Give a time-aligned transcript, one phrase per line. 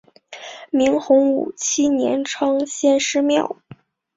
[0.71, 3.57] 明洪武七年称先师庙。